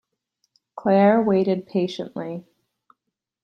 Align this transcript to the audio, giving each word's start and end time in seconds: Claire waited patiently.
Claire 0.75 1.21
waited 1.23 1.67
patiently. 1.67 2.43